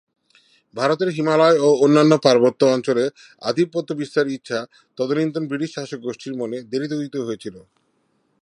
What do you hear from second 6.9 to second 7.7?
উদিত হয়েছিল।